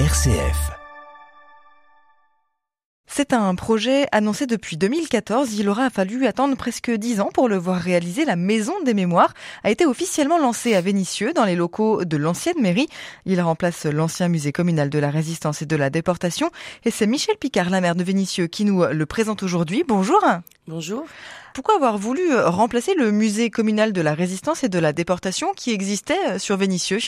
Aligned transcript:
RCF. 0.00 0.72
C'est 3.06 3.32
un 3.32 3.54
projet 3.54 4.08
annoncé 4.10 4.44
depuis 4.46 4.76
2014. 4.76 5.54
Il 5.54 5.68
aura 5.68 5.88
fallu 5.88 6.26
attendre 6.26 6.56
presque 6.56 6.90
dix 6.90 7.20
ans 7.20 7.30
pour 7.32 7.48
le 7.48 7.56
voir 7.56 7.80
réaliser. 7.80 8.24
La 8.24 8.34
Maison 8.34 8.72
des 8.84 8.92
Mémoires 8.92 9.32
a 9.62 9.70
été 9.70 9.86
officiellement 9.86 10.36
lancée 10.36 10.74
à 10.74 10.80
Vénissieux, 10.80 11.32
dans 11.32 11.44
les 11.44 11.54
locaux 11.54 12.04
de 12.04 12.16
l'ancienne 12.16 12.60
mairie. 12.60 12.88
Il 13.24 13.40
remplace 13.40 13.84
l'ancien 13.84 14.26
musée 14.26 14.50
communal 14.50 14.90
de 14.90 14.98
la 14.98 15.10
résistance 15.10 15.62
et 15.62 15.66
de 15.66 15.76
la 15.76 15.90
déportation. 15.90 16.50
Et 16.84 16.90
c'est 16.90 17.06
Michel 17.06 17.36
Picard, 17.36 17.70
la 17.70 17.80
maire 17.80 17.94
de 17.94 18.02
Vénissieux, 18.02 18.48
qui 18.48 18.64
nous 18.64 18.84
le 18.84 19.06
présente 19.06 19.44
aujourd'hui. 19.44 19.84
Bonjour. 19.86 20.20
Bonjour. 20.66 21.04
Pourquoi 21.54 21.76
avoir 21.76 21.98
voulu 21.98 22.34
remplacer 22.34 22.94
le 22.96 23.12
musée 23.12 23.48
communal 23.48 23.92
de 23.92 24.00
la 24.00 24.14
résistance 24.14 24.64
et 24.64 24.68
de 24.68 24.80
la 24.80 24.92
déportation 24.92 25.52
qui 25.54 25.70
existait 25.70 26.40
sur 26.40 26.56
Vénissieux? 26.56 26.98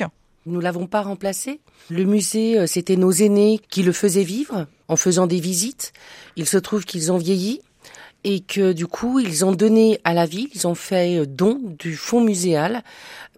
Nous 0.46 0.60
l'avons 0.60 0.86
pas 0.86 1.02
remplacé. 1.02 1.60
Le 1.90 2.04
musée, 2.04 2.58
euh, 2.58 2.66
c'était 2.66 2.96
nos 2.96 3.12
aînés 3.12 3.60
qui 3.68 3.82
le 3.82 3.92
faisaient 3.92 4.24
vivre 4.24 4.66
en 4.88 4.96
faisant 4.96 5.26
des 5.26 5.40
visites. 5.40 5.92
Il 6.36 6.46
se 6.46 6.56
trouve 6.56 6.84
qu'ils 6.84 7.12
ont 7.12 7.18
vieilli 7.18 7.60
et 8.24 8.40
que 8.40 8.72
du 8.72 8.86
coup, 8.86 9.20
ils 9.20 9.44
ont 9.44 9.52
donné 9.52 10.00
à 10.04 10.14
la 10.14 10.26
ville, 10.26 10.48
ils 10.54 10.66
ont 10.66 10.74
fait 10.74 11.18
euh, 11.18 11.26
don 11.26 11.60
du 11.78 11.94
fonds 11.94 12.20
muséal 12.20 12.82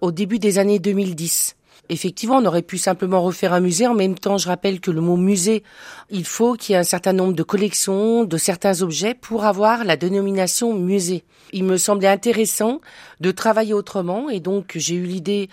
au 0.00 0.12
début 0.12 0.38
des 0.38 0.58
années 0.58 0.78
2010. 0.78 1.56
Effectivement, 1.90 2.36
on 2.36 2.44
aurait 2.44 2.62
pu 2.62 2.76
simplement 2.76 3.22
refaire 3.22 3.52
un 3.52 3.60
musée. 3.60 3.86
En 3.86 3.94
même 3.94 4.18
temps, 4.18 4.38
je 4.38 4.48
rappelle 4.48 4.80
que 4.80 4.90
le 4.90 5.00
mot 5.00 5.16
musée, 5.16 5.62
il 6.10 6.24
faut 6.24 6.54
qu'il 6.54 6.74
y 6.74 6.76
ait 6.76 6.80
un 6.80 6.84
certain 6.84 7.12
nombre 7.12 7.32
de 7.32 7.42
collections, 7.42 8.24
de 8.24 8.36
certains 8.36 8.82
objets 8.82 9.14
pour 9.14 9.44
avoir 9.44 9.84
la 9.84 9.96
dénomination 9.96 10.74
musée. 10.74 11.24
Il 11.52 11.64
me 11.64 11.78
semblait 11.78 12.08
intéressant 12.08 12.80
de 13.20 13.30
travailler 13.30 13.72
autrement 13.72 14.28
et 14.28 14.40
donc 14.40 14.72
j'ai 14.74 14.96
eu 14.96 15.04
l'idée 15.04 15.48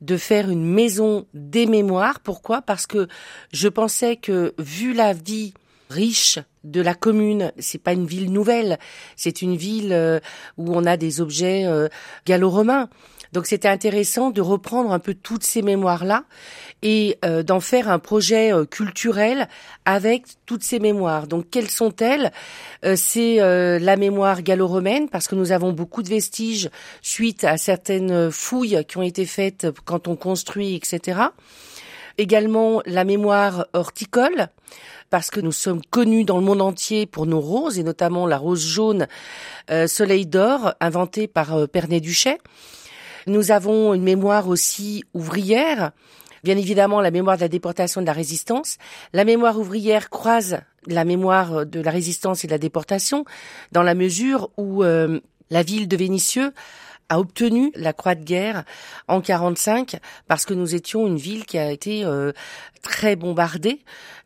de 0.00 0.16
faire 0.16 0.48
une 0.48 0.64
maison 0.64 1.26
des 1.34 1.66
mémoires. 1.66 2.20
Pourquoi? 2.20 2.62
Parce 2.62 2.86
que 2.86 3.08
je 3.52 3.68
pensais 3.68 4.16
que 4.16 4.54
vu 4.58 4.92
la 4.92 5.12
vie 5.12 5.54
riche 5.90 6.38
de 6.64 6.80
la 6.80 6.94
commune. 6.94 7.52
C'est 7.58 7.82
pas 7.82 7.92
une 7.92 8.06
ville 8.06 8.32
nouvelle, 8.32 8.78
c'est 9.16 9.42
une 9.42 9.56
ville 9.56 9.92
euh, 9.92 10.20
où 10.56 10.74
on 10.74 10.86
a 10.86 10.96
des 10.96 11.20
objets 11.20 11.66
euh, 11.66 11.88
gallo-romains. 12.26 12.88
Donc 13.32 13.46
c'était 13.46 13.68
intéressant 13.68 14.30
de 14.30 14.40
reprendre 14.40 14.90
un 14.92 14.98
peu 14.98 15.14
toutes 15.14 15.44
ces 15.44 15.62
mémoires-là 15.62 16.24
et 16.82 17.18
euh, 17.24 17.42
d'en 17.42 17.60
faire 17.60 17.88
un 17.88 17.98
projet 17.98 18.52
euh, 18.52 18.64
culturel 18.64 19.48
avec 19.84 20.24
toutes 20.46 20.64
ces 20.64 20.80
mémoires. 20.80 21.26
Donc 21.26 21.46
quelles 21.50 21.70
sont-elles? 21.70 22.32
Euh, 22.84 22.94
C'est 22.96 23.36
la 23.36 23.96
mémoire 23.96 24.42
gallo-romaine 24.42 25.08
parce 25.08 25.28
que 25.28 25.34
nous 25.34 25.52
avons 25.52 25.72
beaucoup 25.72 26.02
de 26.02 26.08
vestiges 26.08 26.70
suite 27.02 27.44
à 27.44 27.56
certaines 27.56 28.30
fouilles 28.30 28.84
qui 28.86 28.98
ont 28.98 29.02
été 29.02 29.26
faites 29.26 29.66
quand 29.84 30.08
on 30.08 30.16
construit, 30.16 30.74
etc. 30.74 31.20
Également 32.18 32.82
la 32.86 33.04
mémoire 33.04 33.66
horticole 33.72 34.48
parce 35.08 35.30
que 35.30 35.40
nous 35.40 35.52
sommes 35.52 35.82
connus 35.90 36.24
dans 36.24 36.38
le 36.38 36.44
monde 36.44 36.60
entier 36.60 37.06
pour 37.06 37.26
nos 37.26 37.40
roses 37.40 37.78
et 37.78 37.82
notamment 37.82 38.26
la 38.26 38.38
rose 38.38 38.64
jaune 38.64 39.06
Soleil 39.86 40.26
d'or 40.26 40.74
inventée 40.80 41.26
par 41.26 41.68
Pernet 41.68 42.00
Duchet. 42.00 42.38
Nous 43.26 43.50
avons 43.50 43.94
une 43.94 44.02
mémoire 44.02 44.48
aussi 44.48 45.04
ouvrière, 45.14 45.92
bien 46.44 46.56
évidemment 46.56 47.00
la 47.00 47.10
mémoire 47.10 47.36
de 47.36 47.42
la 47.42 47.48
déportation 47.48 48.00
et 48.00 48.04
de 48.04 48.06
la 48.06 48.12
résistance. 48.12 48.78
La 49.12 49.24
mémoire 49.24 49.58
ouvrière 49.58 50.10
croise 50.10 50.60
la 50.86 51.04
mémoire 51.04 51.66
de 51.66 51.80
la 51.80 51.90
résistance 51.90 52.44
et 52.44 52.46
de 52.46 52.52
la 52.52 52.58
déportation 52.58 53.24
dans 53.72 53.82
la 53.82 53.94
mesure 53.94 54.50
où 54.56 54.82
euh, 54.82 55.20
la 55.50 55.62
ville 55.62 55.88
de 55.88 55.96
Vénissieux 55.96 56.52
a 57.10 57.18
obtenu 57.18 57.72
la 57.74 57.92
croix 57.92 58.14
de 58.14 58.24
guerre 58.24 58.64
en 59.08 59.20
45 59.20 59.96
parce 60.28 60.46
que 60.46 60.54
nous 60.54 60.74
étions 60.74 61.06
une 61.06 61.18
ville 61.18 61.44
qui 61.44 61.58
a 61.58 61.70
été 61.70 62.04
euh, 62.04 62.32
très 62.82 63.16
bombardée 63.16 63.80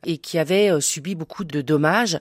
et 0.04 0.18
qui 0.18 0.38
avait 0.38 0.70
euh, 0.70 0.80
subi 0.80 1.14
beaucoup 1.14 1.44
de 1.44 1.62
dommages. 1.62 2.20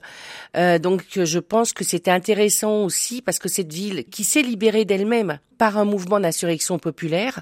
Euh, 0.56 0.78
donc 0.78 1.04
je 1.14 1.38
pense 1.38 1.74
que 1.74 1.84
c'était 1.84 2.10
intéressant 2.10 2.84
aussi 2.84 3.20
parce 3.20 3.38
que 3.38 3.48
cette 3.48 3.72
ville 3.72 4.04
qui 4.06 4.24
s'est 4.24 4.42
libérée 4.42 4.86
d'elle-même 4.86 5.38
par 5.58 5.76
un 5.76 5.84
mouvement 5.84 6.18
d'insurrection 6.18 6.78
populaire, 6.78 7.40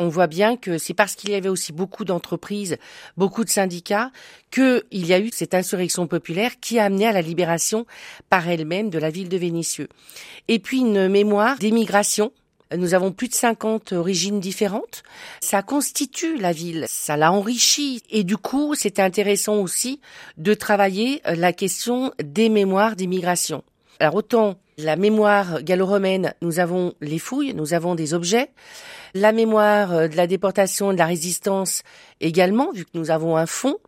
on 0.00 0.08
voit 0.08 0.26
bien 0.26 0.56
que 0.56 0.76
c'est 0.76 0.94
parce 0.94 1.14
qu'il 1.14 1.30
y 1.30 1.34
avait 1.34 1.48
aussi 1.48 1.72
beaucoup 1.72 2.04
d'entreprises, 2.04 2.76
beaucoup 3.16 3.44
de 3.44 3.48
syndicats, 3.48 4.10
qu'il 4.50 4.82
y 4.92 5.12
a 5.12 5.20
eu 5.20 5.30
cette 5.32 5.54
insurrection 5.54 6.08
populaire 6.08 6.58
qui 6.60 6.80
a 6.80 6.84
amené 6.84 7.06
à 7.06 7.12
la 7.12 7.22
libération 7.22 7.86
par 8.30 8.48
elle-même 8.48 8.90
de 8.90 8.98
la 8.98 9.10
ville 9.10 9.28
de 9.28 9.38
Vénissieux. 9.38 9.88
Et 10.48 10.58
puis 10.58 10.80
une 10.80 11.08
mémoire 11.08 11.56
d'émigration 11.58 12.32
nous 12.76 12.94
avons 12.94 13.12
plus 13.12 13.28
de 13.28 13.34
50 13.34 13.92
origines 13.92 14.40
différentes. 14.40 15.02
Ça 15.40 15.62
constitue 15.62 16.36
la 16.36 16.52
ville, 16.52 16.86
ça 16.88 17.16
l'a 17.16 17.32
enrichi. 17.32 18.02
Et 18.10 18.24
du 18.24 18.36
coup, 18.36 18.74
c'est 18.74 19.00
intéressant 19.00 19.56
aussi 19.56 20.00
de 20.36 20.54
travailler 20.54 21.22
euh, 21.26 21.34
la 21.34 21.52
question 21.52 22.12
des 22.22 22.48
mémoires 22.48 22.96
d'immigration. 22.96 23.62
Alors 24.00 24.16
autant 24.16 24.56
la 24.76 24.96
mémoire 24.96 25.62
gallo-romaine, 25.62 26.34
nous 26.42 26.58
avons 26.58 26.94
les 27.00 27.20
fouilles, 27.20 27.54
nous 27.54 27.74
avons 27.74 27.94
des 27.94 28.12
objets. 28.12 28.50
La 29.14 29.30
mémoire 29.30 29.92
euh, 29.92 30.08
de 30.08 30.16
la 30.16 30.26
déportation 30.26 30.90
et 30.90 30.94
de 30.94 30.98
la 30.98 31.06
résistance 31.06 31.82
également, 32.20 32.72
vu 32.72 32.84
que 32.84 32.90
nous 32.94 33.10
avons 33.10 33.36
un 33.36 33.46
fond. 33.46 33.78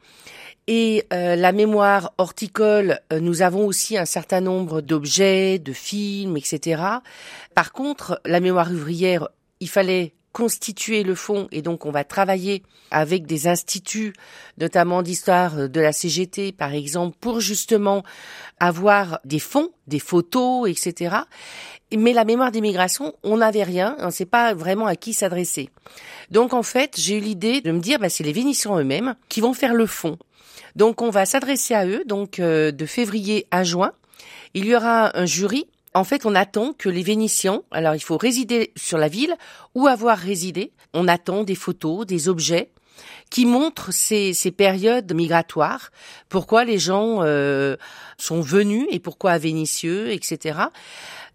Et 0.69 1.07
euh, 1.13 1.37
la 1.37 1.53
mémoire 1.53 2.13
horticole, 2.19 2.99
euh, 3.13 3.21
nous 3.21 3.43
avons 3.43 3.67
aussi 3.67 3.97
un 3.97 4.05
certain 4.05 4.41
nombre 4.41 4.81
d'objets, 4.81 5.61
de 5.61 5.73
films, 5.73 6.37
etc. 6.37 6.83
Par 7.55 7.73
contre, 7.73 8.21
la 8.25 8.41
mémoire 8.41 8.71
ouvrière, 8.73 9.29
il 9.61 9.69
fallait 9.69 10.16
constituer 10.37 11.03
le 11.03 11.15
fond 11.15 11.49
et 11.51 11.63
donc 11.63 11.87
on 11.87 11.91
va 11.91 12.05
travailler 12.05 12.63
avec 12.91 13.25
des 13.25 13.49
instituts, 13.49 14.13
notamment 14.59 15.01
d'histoire 15.01 15.71
de 15.71 15.81
la 15.81 15.93
CGT 15.93 16.53
par 16.53 16.75
exemple, 16.75 17.17
pour 17.19 17.41
justement 17.41 18.05
avoir 18.61 19.19
des 19.25 19.39
fonds, 19.39 19.71
des 19.87 19.99
photos, 19.99 20.69
etc. 20.69 21.17
Mais 21.97 22.13
la 22.13 22.27
mémoire 22.27 22.53
d'immigration, 22.53 23.15
on 23.23 23.39
n'avait 23.39 23.63
rien, 23.63 23.97
on 24.01 24.07
ne 24.07 24.11
sait 24.11 24.27
pas 24.27 24.53
vraiment 24.53 24.85
à 24.85 24.95
qui 24.95 25.15
s'adresser. 25.15 25.71
Donc 26.31 26.53
en 26.53 26.63
fait, 26.63 26.97
j'ai 26.99 27.17
eu 27.17 27.21
l'idée 27.21 27.63
de 27.63 27.73
me 27.73 27.81
dire, 27.81 27.99
bah, 27.99 28.11
c'est 28.11 28.23
les 28.23 28.35
Vénitiens 28.35 28.79
eux-mêmes 28.79 29.15
qui 29.31 29.41
vont 29.41 29.55
faire 29.55 29.73
le 29.73 29.87
fond. 29.87 30.19
Donc 30.75 31.01
on 31.01 31.09
va 31.09 31.25
s'adresser 31.25 31.73
à 31.73 31.87
eux, 31.87 32.05
donc 32.05 32.41
euh, 32.41 32.73
de 32.73 32.85
février 32.85 33.47
à 33.51 33.65
juin. 33.65 33.93
Il 34.53 34.67
y 34.67 34.77
aura 34.77 35.19
un 35.19 35.25
jury. 35.25 35.67
En 35.97 36.05
fait, 36.05 36.27
on 36.27 36.35
attend 36.35 36.75
que 36.75 36.91
les 36.91 37.03
Vénitiens, 37.03 37.63
alors 37.71 37.95
il 37.95 38.03
faut 38.03 38.19
résider 38.19 38.71
sur 38.77 38.99
la 38.99 39.09
ville 39.09 39.35
ou 39.75 39.87
avoir 39.87 40.19
résidé. 40.19 40.73
On 40.93 41.09
attend 41.09 41.43
des 41.43 41.55
photos, 41.55 42.05
des 42.05 42.29
objets 42.29 42.69
qui 43.31 43.47
montrent 43.47 43.95
ces, 43.95 44.35
ces 44.35 44.51
périodes 44.51 45.11
migratoires, 45.15 45.91
pourquoi 46.29 46.67
les 46.67 46.79
gens 46.79 47.23
euh, 47.23 47.77
sont 48.19 48.43
venus 48.43 48.87
et 48.91 48.99
pourquoi 48.99 49.31
à 49.31 49.39
Vénitieux, 49.39 50.11
etc. 50.11 50.65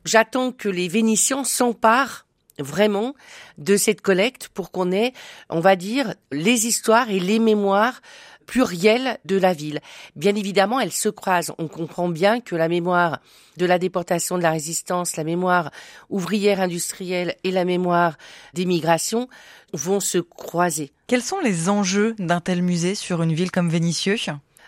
J'attends 0.06 0.52
que 0.52 0.70
les 0.70 0.88
Vénitiens 0.88 1.44
s'emparent 1.44 2.28
vraiment 2.60 3.16
de 3.58 3.78
cette 3.78 4.02
collecte 4.02 4.50
pour 4.50 4.70
qu'on 4.70 4.92
ait, 4.92 5.14
on 5.50 5.60
va 5.60 5.76
dire, 5.76 6.14
les 6.32 6.68
histoires 6.68 7.10
et 7.10 7.20
les 7.20 7.40
mémoires 7.40 8.00
pluriel 8.46 9.18
de 9.26 9.38
la 9.38 9.54
ville. 9.54 9.80
Bien 10.16 10.36
évidemment, 10.36 10.80
elles 10.80 10.92
se 10.92 11.10
croisent. 11.10 11.54
On 11.58 11.68
comprend 11.68 12.10
bien 12.10 12.42
que 12.42 12.56
la 12.56 12.68
mémoire 12.68 13.20
de 13.58 13.66
la 13.66 13.80
déportation 13.80 14.38
de 14.38 14.44
la 14.44 14.52
résistance, 14.52 15.16
la 15.16 15.24
mémoire 15.24 15.72
ouvrière 16.10 16.62
industrielle 16.62 17.36
et 17.44 17.52
la 17.52 17.66
mémoire 17.66 18.18
des 18.54 18.66
migrations 18.66 19.28
vont 19.74 20.00
se 20.00 20.18
croiser. 20.18 20.92
Quels 21.08 21.22
sont 21.22 21.40
les 21.40 21.70
enjeux 21.70 22.16
d'un 22.20 22.42
tel 22.42 22.62
musée 22.62 22.96
sur 22.96 23.22
une 23.22 23.34
ville 23.34 23.52
comme 23.52 23.70
Vénissieux? 23.70 24.18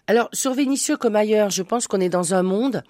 Alors, 0.07 0.29
sur 0.33 0.53
Vénissieux 0.53 0.97
comme 0.97 1.15
ailleurs, 1.15 1.49
je 1.49 1.63
pense 1.63 1.87
qu'on 1.87 2.01
est 2.01 2.09
dans 2.09 2.33
un 2.33 2.43
monde 2.43 2.83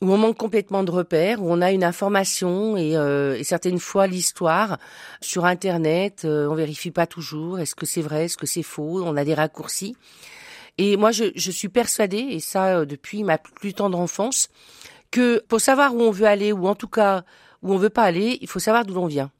où 0.00 0.12
on 0.12 0.16
manque 0.16 0.36
complètement 0.36 0.82
de 0.82 0.90
repères, 0.90 1.42
où 1.42 1.52
on 1.52 1.60
a 1.60 1.72
une 1.72 1.84
information 1.84 2.76
et, 2.76 2.96
euh, 2.96 3.36
et 3.36 3.44
certaines 3.44 3.78
fois 3.78 4.06
l'histoire 4.06 4.78
sur 5.20 5.44
Internet, 5.44 6.22
euh, 6.24 6.48
on 6.48 6.54
vérifie 6.54 6.90
pas 6.90 7.06
toujours, 7.06 7.58
est-ce 7.58 7.74
que 7.74 7.86
c'est 7.86 8.00
vrai, 8.00 8.24
est-ce 8.24 8.38
que 8.38 8.46
c'est 8.46 8.62
faux, 8.62 9.02
on 9.04 9.16
a 9.16 9.24
des 9.24 9.34
raccourcis. 9.34 9.96
Et 10.78 10.96
moi, 10.96 11.10
je, 11.10 11.24
je 11.34 11.50
suis 11.50 11.68
persuadée, 11.68 12.26
et 12.30 12.40
ça 12.40 12.78
euh, 12.78 12.84
depuis 12.86 13.24
ma 13.24 13.36
plus 13.36 13.74
tendre 13.74 13.98
enfance, 13.98 14.48
que 15.10 15.44
pour 15.48 15.60
savoir 15.60 15.94
où 15.94 16.00
on 16.00 16.10
veut 16.10 16.26
aller, 16.26 16.52
ou 16.52 16.66
en 16.66 16.74
tout 16.74 16.88
cas 16.88 17.24
où 17.62 17.74
on 17.74 17.76
veut 17.76 17.90
pas 17.90 18.04
aller, 18.04 18.38
il 18.40 18.48
faut 18.48 18.58
savoir 18.58 18.86
d'où 18.86 18.94
l'on 18.94 19.06
vient. 19.06 19.30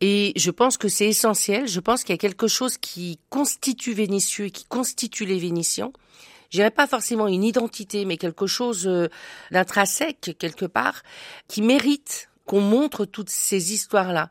Et 0.00 0.32
je 0.36 0.50
pense 0.50 0.78
que 0.78 0.88
c'est 0.88 1.08
essentiel. 1.08 1.68
Je 1.68 1.80
pense 1.80 2.04
qu'il 2.04 2.14
y 2.14 2.14
a 2.14 2.18
quelque 2.18 2.48
chose 2.48 2.78
qui 2.78 3.18
constitue 3.28 3.92
Vénitieux 3.92 4.46
et 4.46 4.50
qui 4.50 4.64
constitue 4.64 5.26
les 5.26 5.38
Vénitiens 5.38 5.92
je 6.50 6.68
pas 6.68 6.86
forcément 6.86 7.28
une 7.28 7.44
identité, 7.44 8.04
mais 8.04 8.16
quelque 8.16 8.46
chose 8.46 8.86
euh, 8.86 9.08
d'intrinsèque 9.50 10.36
quelque 10.38 10.66
part, 10.66 11.02
qui 11.48 11.62
mérite 11.62 12.28
qu'on 12.44 12.60
montre 12.60 13.04
toutes 13.04 13.30
ces 13.30 13.72
histoires-là. 13.72 14.28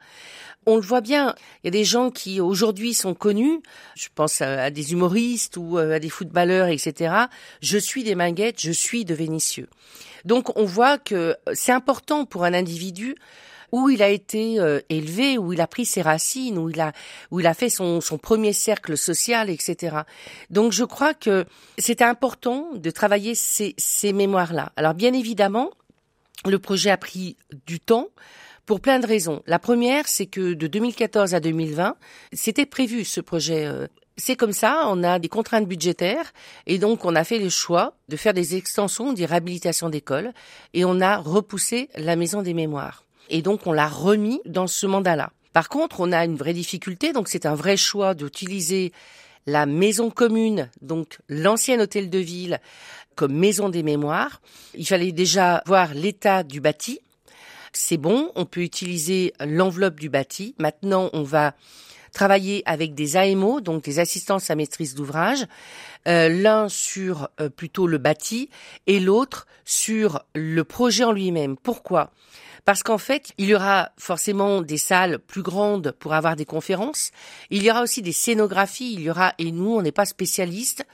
On 0.66 0.76
le 0.76 0.82
voit 0.82 1.02
bien, 1.02 1.36
il 1.64 1.68
y 1.68 1.70
a 1.70 1.72
des 1.72 1.86
gens 1.86 2.12
qui 2.12 2.42
aujourd'hui 2.42 2.94
sont 2.94 3.14
connus, 3.14 3.62
je 3.96 4.10
pense 4.14 4.42
à, 4.42 4.70
des 4.70 4.92
humoristes 4.92 5.56
ou 5.58 5.78
euh, 5.78 5.96
à 5.96 6.00
des 6.00 6.10
footballeurs, 6.10 6.68
etc. 6.68 7.16
Je 7.62 7.78
suis 7.78 8.04
des 8.04 8.16
Minguettes, 8.16 8.60
je 8.60 8.72
suis 8.72 9.06
de 9.06 9.14
Vénitieux. 9.14 9.70
Donc 10.26 10.56
on 10.58 10.66
voit 10.66 10.98
que 10.98 11.38
c'est 11.54 11.72
important 11.72 12.26
pour 12.26 12.44
un 12.44 12.54
individu 12.54 13.16
où 13.72 13.90
il 13.90 14.02
a 14.02 14.10
été 14.10 14.60
euh, 14.60 14.80
élevé, 14.90 15.38
où 15.38 15.54
il 15.54 15.62
a 15.62 15.68
pris 15.68 15.86
ses 15.86 16.02
racines, 16.02 16.58
où 16.58 16.70
il 16.70 16.80
a 16.80 16.94
où 17.32 17.40
il 17.40 17.48
a 17.48 17.54
fait 17.54 17.70
son, 17.70 18.02
son 18.02 18.18
premier 18.18 18.54
cercle 18.54 18.98
social, 18.98 19.50
etc. 19.50 19.98
Donc 20.50 20.72
je 20.72 20.84
crois 20.84 21.14
que 21.14 21.46
c'était 21.78 22.04
important 22.04 22.70
de 22.76 22.90
travailler 22.92 23.36
ces, 23.36 23.76
ces 23.78 24.14
mémoires-là. 24.14 24.72
Alors 24.76 24.94
bien 24.94 25.14
évidemment, 25.14 25.72
le 26.46 26.60
projet 26.60 26.90
a 26.90 26.98
pris 26.98 27.38
du 27.66 27.80
temps 27.80 28.08
pour 28.66 28.82
plein 28.82 29.00
de 29.00 29.08
raisons. 29.08 29.42
La 29.48 29.58
première, 29.58 30.08
c'est 30.08 30.28
que 30.28 30.54
de 30.54 30.68
2014 30.68 31.34
à 31.34 31.40
2020, 31.40 31.96
c'était 32.34 32.68
prévu 32.68 33.04
ce 33.04 33.20
projet. 33.20 33.66
Euh, 33.66 33.88
c'est 34.16 34.36
comme 34.36 34.52
ça, 34.52 34.84
on 34.88 35.04
a 35.04 35.18
des 35.18 35.30
contraintes 35.30 35.68
budgétaires 35.68 36.34
et 36.68 36.78
donc 36.78 37.06
on 37.06 37.16
a 37.16 37.24
fait 37.24 37.40
le 37.40 37.50
choix 37.50 37.96
de 38.10 38.16
faire 38.16 38.34
des 38.34 38.56
extensions, 38.56 39.14
des 39.14 39.26
réhabilitations 39.26 39.90
d'écoles 39.90 40.34
et 40.74 40.86
on 40.86 41.02
a 41.02 41.18
repoussé 41.18 41.90
la 41.96 42.16
maison 42.16 42.42
des 42.42 42.54
mémoires. 42.54 43.06
Et 43.30 43.42
donc 43.42 43.68
on 43.68 43.74
l'a 43.74 43.88
remis 43.88 44.42
dans 44.46 44.68
ce 44.68 44.86
mandat-là. 44.86 45.32
Par 45.54 45.70
contre, 45.70 46.00
on 46.00 46.12
a 46.12 46.26
une 46.26 46.36
vraie 46.36 46.54
difficulté, 46.54 47.12
donc 47.12 47.28
c'est 47.28 47.46
un 47.46 47.56
vrai 47.56 47.78
choix 47.78 48.14
d'utiliser 48.14 48.92
la 49.48 49.66
maison 49.66 50.12
commune, 50.12 50.70
donc 50.82 51.18
l'ancien 51.28 51.80
hôtel 51.80 52.10
de 52.10 52.20
ville, 52.20 52.60
comme 53.16 53.34
maison 53.34 53.70
des 53.70 53.84
mémoires. 53.84 54.42
Il 54.76 54.88
fallait 54.88 55.12
déjà 55.12 55.64
voir 55.66 55.94
l'état 55.94 56.44
du 56.44 56.62
bâti, 56.62 57.00
c'est 57.74 57.98
bon, 57.98 58.32
on 58.36 58.46
peut 58.46 58.62
utiliser 58.62 59.34
l'enveloppe 59.40 60.00
du 60.00 60.10
bâti. 60.10 60.56
Maintenant, 60.58 61.10
on 61.14 61.24
va 61.24 61.54
travailler 62.14 62.64
avec 62.66 62.96
des 62.96 63.18
AMO, 63.18 63.62
donc 63.62 63.84
des 63.84 64.00
assistances 64.00 64.50
à 64.50 64.56
maîtrise 64.56 64.96
d'ouvrage, 64.96 65.46
euh, 66.08 66.30
l'un 66.30 66.70
sur 66.70 67.30
euh, 67.40 67.50
plutôt 67.50 67.86
le 67.86 67.98
bâti 67.98 68.50
et 68.88 69.00
l'autre 69.00 69.46
sur 69.66 70.24
le 70.34 70.64
projet 70.64 71.04
en 71.04 71.12
lui-même. 71.12 71.56
Pourquoi? 71.58 72.12
Parce 72.66 72.84
qu'en 72.84 72.98
fait, 72.98 73.32
il 73.38 73.48
y 73.48 73.56
aura 73.56 73.92
forcément 73.98 74.62
des 74.62 74.78
salles 74.78 75.20
plus 75.20 75.42
grandes 75.42 75.92
pour 76.00 76.14
avoir 76.14 76.36
des 76.36 76.46
conférences. 76.46 77.12
Il 77.50 77.64
y 77.64 77.72
aura 77.72 77.82
aussi 77.82 78.02
des 78.02 78.12
scénographies. 78.12 78.94
Il 78.94 79.02
y 79.02 79.10
aura, 79.10 79.34
et 79.38 79.52
nous, 79.52 79.76
on 79.76 79.82
n'est 79.82 79.92
pas 79.92 80.06
spécialistes, 80.06 80.86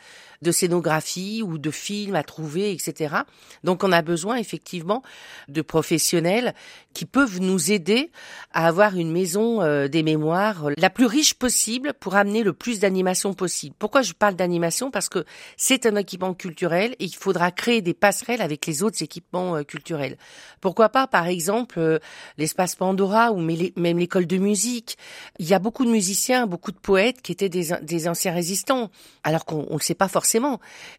de 0.46 0.52
scénographie 0.52 1.42
ou 1.44 1.58
de 1.58 1.72
films 1.72 2.16
à 2.16 2.24
trouver, 2.24 2.72
etc. 2.72 3.16
Donc 3.64 3.84
on 3.84 3.92
a 3.92 4.02
besoin 4.02 4.38
effectivement 4.38 5.02
de 5.48 5.62
professionnels 5.62 6.54
qui 6.94 7.06
peuvent 7.06 7.42
nous 7.42 7.72
aider 7.72 8.12
à 8.54 8.68
avoir 8.68 8.96
une 8.96 9.12
maison 9.12 9.62
euh, 9.62 9.88
des 9.88 10.04
mémoires 10.04 10.70
la 10.78 10.90
plus 10.90 11.08
riche 11.08 11.34
possible 11.34 11.94
pour 12.00 12.16
amener 12.16 12.44
le 12.44 12.54
plus 12.54 12.80
d'animation 12.80 13.34
possible. 13.34 13.76
Pourquoi 13.78 14.04
je 14.04 14.14
parle 14.14 14.36
d'animation? 14.36 14.92
Parce 14.92 15.10
que 15.10 15.26
c'est 15.58 15.86
un 15.86 15.96
équipement 15.96 16.34
culturel 16.34 16.96
et 17.00 17.06
il 17.06 17.16
faudra 17.16 17.52
créer 17.52 17.82
des 17.82 17.94
passerelles 17.94 18.42
avec 18.42 18.66
les 18.68 18.84
autres 18.84 19.02
équipements 19.02 19.58
euh, 19.58 19.64
culturels. 19.64 20.18
Pourquoi 20.62 20.90
pas, 20.90 21.08
par 21.08 21.28
exemple, 21.28 21.80
euh, 21.80 22.00
l'espace 22.38 22.76
Pandora 22.76 23.32
ou 23.32 23.40
même 23.40 23.98
l'école 23.98 24.28
de 24.28 24.38
musique. 24.38 24.98
Il 25.40 25.48
y 25.48 25.54
a 25.54 25.60
beaucoup 25.60 25.86
de 25.86 25.92
musiciens, 25.92 26.46
beaucoup 26.46 26.72
de 26.72 26.78
poètes 26.78 27.22
qui 27.22 27.32
étaient 27.32 27.50
des, 27.50 27.70
des 27.82 28.08
anciens 28.08 28.34
résistants, 28.34 28.92
alors 29.24 29.46
qu'on 29.46 29.64
ne 29.64 29.74
le 29.74 29.80
sait 29.80 29.96
pas 29.96 30.08
forcément 30.08 30.35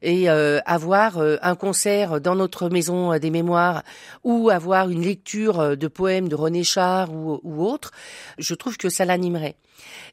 et 0.02 0.30
euh, 0.30 0.60
avoir 0.64 1.18
euh, 1.18 1.36
un 1.42 1.54
concert 1.54 2.20
dans 2.20 2.34
notre 2.34 2.68
maison 2.68 3.12
euh, 3.12 3.18
des 3.18 3.30
mémoires 3.30 3.82
ou 4.24 4.50
avoir 4.50 4.88
une 4.90 5.02
lecture 5.02 5.76
de 5.76 5.88
poèmes 5.88 6.28
de 6.28 6.34
René 6.34 6.64
Char 6.64 7.12
ou, 7.12 7.40
ou 7.42 7.64
autre, 7.64 7.90
je 8.38 8.54
trouve 8.54 8.76
que 8.76 8.88
ça 8.88 9.04
l'animerait. 9.04 9.56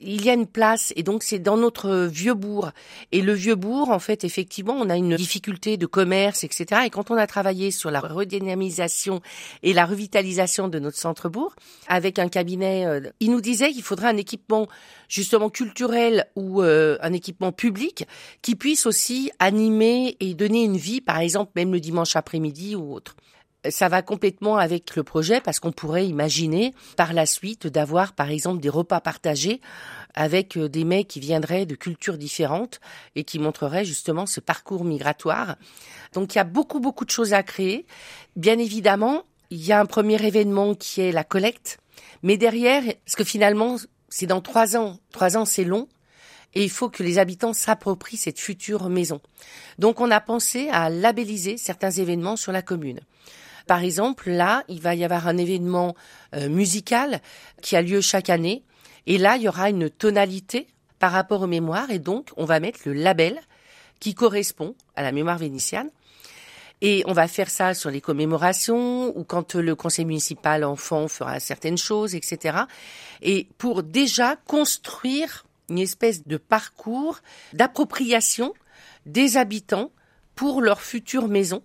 Il 0.02 0.24
y 0.24 0.30
a 0.30 0.34
une 0.34 0.48
place 0.48 0.94
et 0.96 1.04
donc 1.04 1.24
c'est 1.24 1.40
dans 1.40 1.58
notre 1.58 2.06
vieux 2.06 2.34
bourg. 2.34 2.72
Et 3.12 3.22
le 3.22 3.34
vieux 3.34 3.56
bourg, 3.56 3.90
en 3.90 4.00
fait, 4.00 4.24
effectivement, 4.24 4.74
on 4.74 4.90
a 4.90 4.98
une 4.98 5.16
difficulté 5.16 5.78
de 5.78 5.86
commerce, 5.86 6.44
etc. 6.44 6.82
Et 6.86 6.90
quand 6.90 7.12
on 7.12 7.16
a 7.16 7.28
travaillé 7.28 7.72
sur 7.72 7.92
la 7.92 8.00
redynamisation 8.00 9.22
et 9.62 9.74
la 9.74 9.86
revitalisation 9.86 10.68
de 10.68 10.80
notre 10.80 10.98
centre-bourg, 10.98 11.56
avec 11.88 12.20
un 12.20 12.28
cabinet, 12.28 12.86
euh, 12.86 13.02
il 13.20 13.32
nous 13.32 13.42
disait 13.42 13.72
qu'il 13.72 13.84
faudrait 13.84 14.10
un 14.10 14.18
équipement 14.18 14.68
justement 15.14 15.50
culturel 15.50 16.26
ou 16.36 16.64
euh, 16.64 16.98
un 17.02 17.14
équipement 17.14 17.52
public 17.52 18.08
qui 18.42 18.56
puisse 18.56 18.88
aussi 18.88 19.32
animer 19.38 20.18
et 20.20 20.34
donner 20.34 20.64
une 20.64 20.78
vie, 20.78 21.02
par 21.02 21.20
exemple, 21.20 21.52
même 21.56 21.72
le 21.72 21.80
dimanche 21.80 22.16
après-midi 22.16 22.76
ou 22.76 22.94
autre 22.94 23.16
ça 23.70 23.88
va 23.88 24.02
complètement 24.02 24.58
avec 24.58 24.94
le 24.98 25.04
projet 25.04 25.40
parce 25.40 25.62
qu'on 25.62 25.72
pourrait 25.72 26.06
imaginer 26.06 26.74
par 26.98 27.14
la 27.14 27.26
suite 27.26 27.66
d'avoir 27.66 28.12
par 28.12 28.30
exemple 28.30 28.60
des 28.60 28.68
repas 28.68 29.00
partagés 29.00 29.62
avec 30.16 30.58
euh, 30.58 30.68
des 30.68 30.84
mecs 30.84 31.08
qui 31.08 31.22
viendraient 31.22 31.66
de 31.66 31.76
cultures 31.76 32.18
différentes 32.18 32.82
et 33.16 33.24
qui 33.24 33.40
montreraient 33.40 33.86
justement 33.86 34.26
ce 34.26 34.42
parcours 34.42 34.84
migratoire. 34.84 35.56
Donc 36.14 36.36
il 36.36 36.40
y 36.40 36.42
a 36.42 36.44
beaucoup 36.44 36.82
beaucoup 36.82 37.06
de 37.06 37.10
choses 37.10 37.34
à 37.34 37.42
créer. 37.42 37.86
Bien 38.36 38.60
évidemment, 38.60 39.24
il 39.50 39.66
y 39.66 39.72
a 39.72 39.80
un 39.80 39.86
premier 39.86 40.22
événement 40.26 40.76
qui 40.76 41.00
est 41.00 41.14
la 41.14 41.24
collecte, 41.24 41.78
mais 42.22 42.36
derrière, 42.36 42.84
parce 43.06 43.16
que 43.16 43.24
finalement 43.24 43.78
c'est 44.16 44.28
dans 44.28 44.42
trois 44.42 44.78
ans, 44.78 45.00
trois 45.12 45.38
ans 45.38 45.46
c'est 45.46 45.64
long, 45.64 45.88
et 46.54 46.64
il 46.64 46.70
faut 46.70 46.88
que 46.88 47.02
les 47.02 47.18
habitants 47.18 47.54
s'approprient 47.54 48.16
cette 48.16 48.40
future 48.40 48.88
maison. 48.88 49.22
Donc 49.80 50.02
on 50.02 50.12
a 50.12 50.22
pensé 50.22 50.70
à 50.70 50.92
labelliser 50.92 51.58
certains 51.58 51.90
événements 51.90 52.36
sur 52.36 52.52
la 52.52 52.62
commune. 52.62 53.00
Par 53.66 53.82
exemple, 53.82 54.30
là, 54.30 54.66
il 54.68 54.82
va 54.82 54.94
y 54.94 55.04
avoir 55.04 55.28
un 55.28 55.38
événement 55.38 55.96
euh, 56.36 56.48
musical 56.48 57.22
qui 57.64 57.76
a 57.76 57.82
lieu 57.82 58.02
chaque 58.02 58.30
année. 58.30 58.64
Et 59.08 59.18
là, 59.18 59.36
il 59.38 59.42
y 59.42 59.48
aura 59.48 59.72
une 59.72 59.90
tonalité 59.90 60.68
par 61.00 61.12
rapport 61.12 61.42
aux 61.42 61.48
mémoires. 61.48 61.90
Et 61.90 61.98
donc, 61.98 62.30
on 62.38 62.46
va 62.46 62.60
mettre 62.60 62.82
le 62.86 62.94
label 62.94 63.40
qui 64.00 64.14
correspond 64.14 64.76
à 64.96 65.02
la 65.02 65.12
mémoire 65.12 65.40
vénitienne. 65.40 65.90
Et 66.86 67.04
on 67.08 67.14
va 67.14 67.28
faire 67.28 67.50
ça 67.50 67.74
sur 67.74 67.90
les 67.90 68.02
commémorations 68.02 69.18
ou 69.18 69.24
quand 69.24 69.56
le 69.56 69.74
conseil 69.74 70.04
municipal 70.04 70.64
enfant 70.64 71.08
fera 71.08 71.40
certaines 71.40 71.78
choses, 71.78 72.14
etc. 72.14 72.58
Et 73.22 73.48
pour 73.58 73.84
déjà 73.84 74.36
construire 74.36 75.46
une 75.70 75.80
espèce 75.80 76.28
de 76.28 76.36
parcours 76.38 77.22
d'appropriation 77.54 78.54
des 79.06 79.38
habitants 79.38 79.92
pour 80.36 80.62
leur 80.62 80.82
future 80.82 81.28
maison 81.28 81.64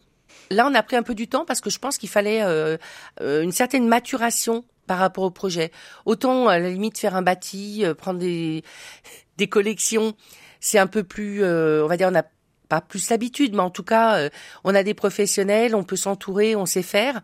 Là, 0.50 0.66
on 0.66 0.74
a 0.74 0.82
pris 0.82 0.96
un 0.96 1.02
peu 1.02 1.14
du 1.14 1.28
temps 1.28 1.44
parce 1.44 1.60
que 1.60 1.70
je 1.70 1.78
pense 1.78 1.98
qu'il 1.98 2.08
fallait 2.08 2.42
euh, 2.42 2.76
euh, 3.20 3.42
une 3.42 3.52
certaine 3.52 3.86
maturation 3.86 4.64
par 4.86 4.98
rapport 4.98 5.24
au 5.24 5.30
projet. 5.30 5.70
Autant 6.06 6.48
à 6.48 6.58
la 6.58 6.70
limite 6.70 6.98
faire 6.98 7.14
un 7.14 7.22
bâti, 7.22 7.84
euh, 7.84 7.94
prendre 7.94 8.18
des 8.18 8.62
des 9.36 9.48
collections, 9.48 10.14
c'est 10.60 10.78
un 10.78 10.86
peu 10.86 11.04
plus, 11.04 11.44
on 11.44 11.86
va 11.86 11.96
dire, 11.96 12.08
on 12.08 12.12
n'a 12.12 12.24
pas 12.68 12.80
plus 12.80 13.08
l'habitude, 13.10 13.54
mais 13.54 13.62
en 13.62 13.70
tout 13.70 13.82
cas, 13.82 14.28
on 14.64 14.74
a 14.74 14.82
des 14.82 14.94
professionnels, 14.94 15.74
on 15.74 15.84
peut 15.84 15.96
s'entourer, 15.96 16.54
on 16.54 16.66
sait 16.66 16.82
faire. 16.82 17.22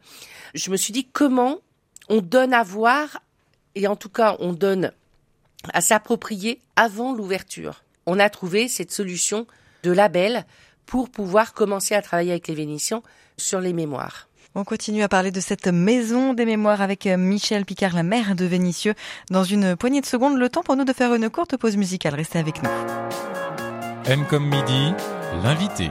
Je 0.54 0.70
me 0.70 0.76
suis 0.76 0.92
dit 0.92 1.06
comment 1.12 1.58
on 2.08 2.20
donne 2.20 2.54
à 2.54 2.62
voir 2.62 3.22
et 3.74 3.86
en 3.86 3.96
tout 3.96 4.08
cas 4.08 4.36
on 4.38 4.52
donne 4.52 4.92
à 5.72 5.80
s'approprier 5.80 6.60
avant 6.76 7.14
l'ouverture. 7.14 7.82
On 8.06 8.18
a 8.18 8.28
trouvé 8.28 8.68
cette 8.68 8.92
solution 8.92 9.46
de 9.82 9.90
label 9.90 10.44
pour 10.86 11.10
pouvoir 11.10 11.54
commencer 11.54 11.94
à 11.94 12.02
travailler 12.02 12.32
avec 12.32 12.48
les 12.48 12.54
Vénitiens 12.54 13.02
sur 13.36 13.60
les 13.60 13.72
mémoires. 13.72 14.28
On 14.54 14.62
continue 14.62 15.02
à 15.02 15.08
parler 15.08 15.32
de 15.32 15.40
cette 15.40 15.66
maison 15.66 16.32
des 16.32 16.44
mémoires 16.44 16.80
avec 16.80 17.06
euh, 17.06 17.16
Michel 17.16 17.64
Picard, 17.64 17.94
la 17.94 18.04
mère 18.04 18.36
de 18.36 18.44
Vénitieux. 18.44 18.94
Dans 19.30 19.42
une 19.42 19.74
poignée 19.74 20.00
de 20.00 20.06
secondes, 20.06 20.38
le 20.38 20.48
temps 20.48 20.62
pour 20.62 20.76
nous 20.76 20.84
de 20.84 20.92
faire 20.92 21.12
une 21.12 21.28
courte 21.28 21.56
pause 21.56 21.76
musicale. 21.76 22.14
Restez 22.14 22.38
avec 22.38 22.62
nous. 22.62 22.70
M 24.06 24.24
comme 24.28 24.48
midi, 24.48 24.92
l'invité. 25.42 25.90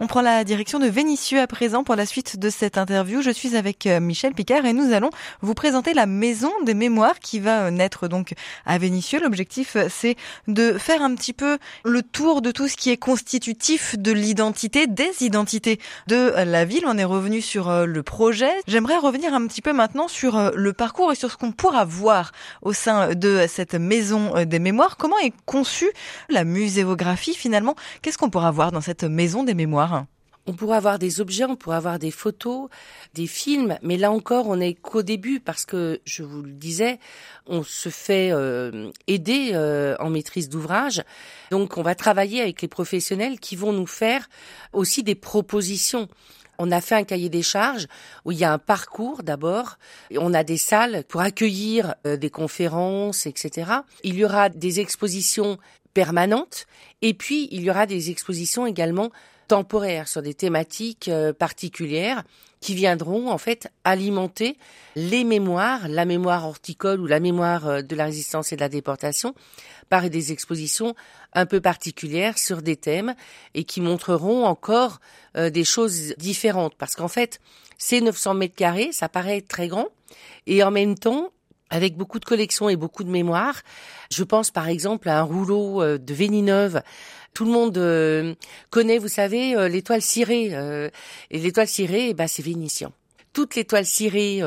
On 0.00 0.08
prend 0.08 0.22
la 0.22 0.42
direction 0.42 0.80
de 0.80 0.88
Vénissieux 0.88 1.40
à 1.40 1.46
présent 1.46 1.84
pour 1.84 1.94
la 1.94 2.04
suite 2.04 2.36
de 2.36 2.50
cette 2.50 2.78
interview. 2.78 3.22
Je 3.22 3.30
suis 3.30 3.54
avec 3.54 3.86
euh, 3.86 4.00
Michel 4.00 4.34
Picard 4.34 4.66
et 4.66 4.72
nous 4.72 4.92
allons 4.92 5.10
vous 5.40 5.54
présenter 5.54 5.94
la 5.94 6.06
maison 6.06 6.50
des 6.64 6.74
mémoires 6.74 7.20
qui 7.20 7.38
va 7.38 7.66
euh, 7.66 7.70
naître 7.70 8.08
donc 8.08 8.34
à 8.66 8.76
Vénissieux. 8.76 9.20
L'objectif, 9.22 9.76
euh, 9.76 9.86
c'est 9.88 10.16
de 10.48 10.72
faire 10.78 11.00
un 11.00 11.14
petit 11.14 11.32
peu 11.32 11.58
le 11.84 12.02
tour 12.02 12.42
de 12.42 12.50
tout 12.50 12.66
ce 12.66 12.76
qui 12.76 12.90
est 12.90 12.96
constitutif 12.96 13.96
de 13.96 14.10
l'identité, 14.10 14.88
des 14.88 15.12
identités 15.20 15.78
de 16.08 16.32
la 16.44 16.64
ville. 16.64 16.82
On 16.88 16.98
est 16.98 17.04
revenu 17.04 17.40
sur 17.40 17.86
le 17.86 18.02
projet. 18.02 18.50
J'aimerais 18.66 18.98
revenir 18.98 19.32
un 19.32 19.46
petit 19.46 19.62
peu 19.62 19.72
maintenant 19.72 20.08
sur 20.08 20.50
le 20.52 20.72
parcours 20.72 21.12
et 21.12 21.14
sur 21.14 21.30
ce 21.30 21.36
qu'on 21.36 21.52
pourra 21.52 21.84
voir 21.84 22.32
au 22.62 22.72
sein 22.72 23.14
de 23.14 23.46
cette 23.48 23.74
maison 23.74 24.44
des 24.44 24.58
mémoires. 24.58 24.96
Comment 24.96 25.18
est 25.18 25.32
conçue 25.46 25.90
la 26.30 26.44
muséographie 26.44 27.34
finalement? 27.34 27.76
Qu'est-ce 28.02 28.18
qu'on 28.18 28.30
pourra 28.30 28.50
voir 28.50 28.72
dans 28.72 28.80
cette 28.80 29.04
maison 29.04 29.44
des 29.44 29.54
mémoires? 29.54 29.83
On 30.46 30.52
pourrait 30.52 30.76
avoir 30.76 30.98
des 30.98 31.20
objets, 31.20 31.44
on 31.44 31.56
pourrait 31.56 31.76
avoir 31.76 31.98
des 31.98 32.10
photos, 32.10 32.68
des 33.14 33.26
films, 33.26 33.78
mais 33.82 33.96
là 33.96 34.10
encore, 34.10 34.48
on 34.48 34.56
n'est 34.56 34.74
qu'au 34.74 35.02
début 35.02 35.40
parce 35.40 35.64
que, 35.64 36.00
je 36.04 36.22
vous 36.22 36.42
le 36.42 36.52
disais, 36.52 36.98
on 37.46 37.62
se 37.62 37.88
fait 37.88 38.30
euh, 38.30 38.90
aider 39.06 39.50
euh, 39.54 39.96
en 40.00 40.10
maîtrise 40.10 40.48
d'ouvrage. 40.48 41.02
Donc, 41.50 41.78
on 41.78 41.82
va 41.82 41.94
travailler 41.94 42.42
avec 42.42 42.60
les 42.60 42.68
professionnels 42.68 43.40
qui 43.40 43.56
vont 43.56 43.72
nous 43.72 43.86
faire 43.86 44.28
aussi 44.72 45.02
des 45.02 45.14
propositions. 45.14 46.08
On 46.58 46.70
a 46.70 46.80
fait 46.80 46.94
un 46.94 47.04
cahier 47.04 47.30
des 47.30 47.42
charges 47.42 47.88
où 48.24 48.30
il 48.30 48.38
y 48.38 48.44
a 48.44 48.52
un 48.52 48.58
parcours 48.58 49.22
d'abord. 49.22 49.78
On 50.16 50.34
a 50.34 50.44
des 50.44 50.58
salles 50.58 51.04
pour 51.08 51.20
accueillir 51.20 51.94
euh, 52.06 52.16
des 52.16 52.30
conférences, 52.30 53.26
etc. 53.26 53.70
Il 54.04 54.14
y 54.14 54.24
aura 54.24 54.50
des 54.50 54.78
expositions 54.78 55.58
permanentes 55.94 56.66
et 57.02 57.14
puis 57.14 57.48
il 57.50 57.62
y 57.62 57.70
aura 57.70 57.86
des 57.86 58.10
expositions 58.10 58.66
également 58.66 59.10
temporaires, 59.46 60.08
sur 60.08 60.22
des 60.22 60.34
thématiques 60.34 61.08
euh, 61.08 61.32
particulières 61.32 62.24
qui 62.60 62.74
viendront 62.74 63.30
en 63.30 63.36
fait 63.36 63.68
alimenter 63.84 64.56
les 64.96 65.22
mémoires, 65.22 65.86
la 65.86 66.06
mémoire 66.06 66.48
horticole 66.48 66.98
ou 67.00 67.06
la 67.06 67.20
mémoire 67.20 67.68
euh, 67.68 67.82
de 67.82 67.94
la 67.94 68.06
résistance 68.06 68.52
et 68.52 68.56
de 68.56 68.60
la 68.60 68.70
déportation 68.70 69.34
par 69.90 70.08
des 70.08 70.32
expositions 70.32 70.94
un 71.34 71.44
peu 71.44 71.60
particulières 71.60 72.38
sur 72.38 72.62
des 72.62 72.76
thèmes 72.76 73.14
et 73.52 73.64
qui 73.64 73.80
montreront 73.82 74.44
encore 74.44 75.00
euh, 75.36 75.50
des 75.50 75.64
choses 75.64 76.14
différentes. 76.16 76.74
Parce 76.76 76.94
qu'en 76.96 77.08
fait 77.08 77.40
ces 77.76 78.00
900 78.00 78.34
mètres 78.34 78.56
carrés 78.56 78.92
ça 78.92 79.08
paraît 79.08 79.42
très 79.42 79.68
grand 79.68 79.88
et 80.46 80.62
en 80.62 80.70
même 80.70 80.96
temps 80.96 81.32
avec 81.70 81.96
beaucoup 81.96 82.18
de 82.18 82.24
collections 82.24 82.68
et 82.68 82.76
beaucoup 82.76 83.04
de 83.04 83.10
mémoires. 83.10 83.62
Je 84.10 84.22
pense 84.24 84.50
par 84.50 84.68
exemple 84.68 85.08
à 85.08 85.20
un 85.20 85.22
rouleau 85.22 85.82
euh, 85.82 85.98
de 85.98 86.14
Vénineuve. 86.14 86.82
Tout 87.32 87.44
le 87.44 87.50
monde 87.50 87.76
euh, 87.78 88.34
connaît, 88.70 88.98
vous 88.98 89.08
savez, 89.08 89.56
euh, 89.56 89.68
l'étoile 89.68 90.02
cirée. 90.02 90.52
et 91.30 91.38
l'étoile 91.38 91.68
cirée, 91.68 92.10
eh 92.10 92.14
ben, 92.14 92.28
c'est 92.28 92.42
vénitien. 92.42 92.92
Toute 93.32 93.56
l'étoile 93.56 93.84
cirée 93.84 94.40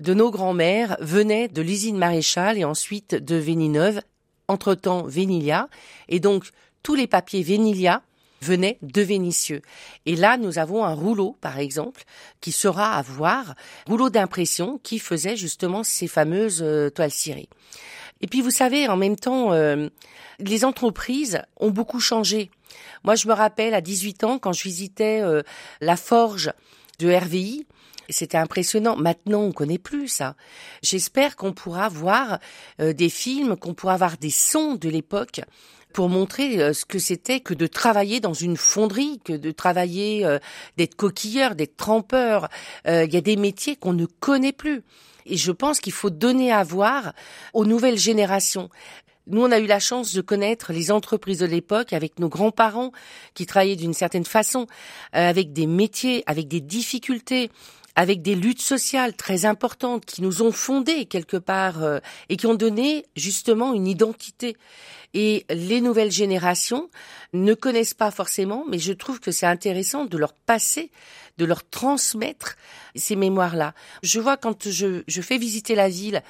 de 0.00 0.14
nos 0.14 0.32
grands-mères 0.32 0.96
venait 0.98 1.46
de 1.46 1.62
l'usine 1.62 1.96
Maréchal 1.96 2.58
et 2.58 2.64
ensuite 2.64 3.14
de 3.14 3.36
Vénineuve, 3.36 4.00
entre-temps 4.48 5.04
Vénilia. 5.04 5.68
Et 6.08 6.18
donc, 6.18 6.50
tous 6.82 6.96
les 6.96 7.06
papiers 7.06 7.44
Vénilia 7.44 8.02
venait 8.40 8.78
de 8.82 9.02
Vénitieux. 9.02 9.62
Et 10.06 10.16
là, 10.16 10.36
nous 10.36 10.58
avons 10.58 10.84
un 10.84 10.94
rouleau, 10.94 11.36
par 11.40 11.58
exemple, 11.58 12.04
qui 12.40 12.52
sera 12.52 12.94
à 12.94 13.02
voir, 13.02 13.54
rouleau 13.86 14.10
d'impression 14.10 14.78
qui 14.82 14.98
faisait 14.98 15.36
justement 15.36 15.82
ces 15.82 16.08
fameuses 16.08 16.62
euh, 16.62 16.90
toiles 16.90 17.10
cirées. 17.10 17.48
Et 18.20 18.26
puis, 18.26 18.40
vous 18.40 18.50
savez, 18.50 18.88
en 18.88 18.96
même 18.96 19.16
temps, 19.16 19.52
euh, 19.52 19.88
les 20.38 20.64
entreprises 20.64 21.42
ont 21.58 21.70
beaucoup 21.70 22.00
changé. 22.00 22.50
Moi, 23.04 23.14
je 23.14 23.28
me 23.28 23.32
rappelle 23.32 23.74
à 23.74 23.80
18 23.80 24.24
ans, 24.24 24.38
quand 24.38 24.52
je 24.52 24.64
visitais 24.64 25.20
euh, 25.22 25.42
la 25.80 25.96
forge 25.96 26.52
de 26.98 27.12
RVI, 27.12 27.66
c'était 28.08 28.38
impressionnant. 28.38 28.96
Maintenant, 28.96 29.42
on 29.42 29.52
connaît 29.52 29.78
plus 29.78 30.08
ça. 30.08 30.34
J'espère 30.82 31.36
qu'on 31.36 31.52
pourra 31.52 31.90
voir 31.90 32.38
des 32.78 33.10
films, 33.10 33.54
qu'on 33.54 33.74
pourra 33.74 33.98
voir 33.98 34.16
des 34.16 34.30
sons 34.30 34.76
de 34.76 34.88
l'époque 34.88 35.42
pour 35.92 36.08
montrer 36.08 36.60
euh, 36.60 36.72
ce 36.72 36.84
que 36.84 36.98
c'était 36.98 37.40
que 37.40 37.54
de 37.54 37.66
travailler 37.66 38.20
dans 38.20 38.34
une 38.34 38.56
fonderie, 38.56 39.20
que 39.24 39.32
de 39.32 39.50
travailler, 39.50 40.24
euh, 40.24 40.38
d'être 40.76 40.94
coquilleur, 40.94 41.54
d'être 41.54 41.76
trempeur. 41.76 42.48
Euh, 42.86 43.04
il 43.04 43.12
y 43.12 43.16
a 43.16 43.20
des 43.20 43.36
métiers 43.36 43.76
qu'on 43.76 43.92
ne 43.92 44.06
connaît 44.06 44.52
plus. 44.52 44.82
Et 45.26 45.36
je 45.36 45.52
pense 45.52 45.80
qu'il 45.80 45.92
faut 45.92 46.10
donner 46.10 46.52
à 46.52 46.62
voir 46.62 47.12
aux 47.52 47.64
nouvelles 47.64 47.98
générations. 47.98 48.70
Nous, 49.26 49.42
on 49.42 49.52
a 49.52 49.58
eu 49.58 49.66
la 49.66 49.78
chance 49.78 50.14
de 50.14 50.22
connaître 50.22 50.72
les 50.72 50.90
entreprises 50.90 51.40
de 51.40 51.46
l'époque 51.46 51.92
avec 51.92 52.18
nos 52.18 52.30
grands-parents 52.30 52.92
qui 53.34 53.44
travaillaient 53.44 53.76
d'une 53.76 53.92
certaine 53.92 54.24
façon, 54.24 54.66
avec 55.12 55.52
des 55.52 55.66
métiers, 55.66 56.22
avec 56.24 56.48
des 56.48 56.62
difficultés, 56.62 57.50
avec 57.94 58.22
des 58.22 58.34
luttes 58.34 58.62
sociales 58.62 59.14
très 59.14 59.44
importantes 59.44 60.06
qui 60.06 60.22
nous 60.22 60.40
ont 60.40 60.50
fondés 60.50 61.04
quelque 61.04 61.36
part 61.36 62.00
et 62.30 62.38
qui 62.38 62.46
ont 62.46 62.54
donné 62.54 63.04
justement 63.16 63.74
une 63.74 63.86
identité. 63.86 64.56
Et 65.14 65.46
les 65.48 65.80
nouvelles 65.80 66.10
générations 66.10 66.90
ne 67.32 67.54
connaissent 67.54 67.94
pas 67.94 68.10
forcément, 68.10 68.64
mais 68.68 68.78
je 68.78 68.92
trouve 68.92 69.20
que 69.20 69.30
c'est 69.30 69.46
intéressant 69.46 70.04
de 70.04 70.18
leur 70.18 70.34
passer, 70.34 70.90
de 71.38 71.44
leur 71.44 71.68
transmettre 71.68 72.56
ces 72.94 73.16
mémoires-là. 73.16 73.74
Je 74.02 74.20
vois 74.20 74.36
quand 74.36 74.68
je, 74.68 75.02
je 75.06 75.22
fais 75.22 75.38
visiter 75.38 75.74
la 75.74 75.88
ville 75.88 76.22